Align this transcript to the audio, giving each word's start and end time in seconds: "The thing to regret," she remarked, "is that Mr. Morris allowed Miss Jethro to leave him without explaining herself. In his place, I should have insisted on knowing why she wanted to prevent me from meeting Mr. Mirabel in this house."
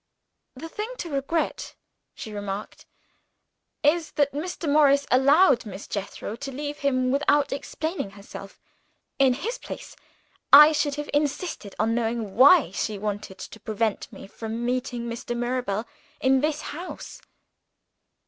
"The 0.55 0.67
thing 0.67 0.89
to 0.97 1.13
regret," 1.13 1.75
she 2.15 2.33
remarked, 2.33 2.87
"is 3.83 4.13
that 4.13 4.31
Mr. 4.33 4.67
Morris 4.67 5.05
allowed 5.11 5.63
Miss 5.63 5.85
Jethro 5.87 6.35
to 6.37 6.51
leave 6.51 6.79
him 6.79 7.11
without 7.11 7.53
explaining 7.53 8.09
herself. 8.17 8.59
In 9.19 9.35
his 9.35 9.59
place, 9.59 9.95
I 10.51 10.71
should 10.71 10.95
have 10.95 11.11
insisted 11.13 11.75
on 11.77 11.93
knowing 11.93 12.35
why 12.35 12.71
she 12.71 12.97
wanted 12.97 13.37
to 13.37 13.59
prevent 13.59 14.11
me 14.11 14.25
from 14.25 14.65
meeting 14.65 15.03
Mr. 15.07 15.37
Mirabel 15.37 15.85
in 16.19 16.41
this 16.41 16.61
house." 16.73 17.21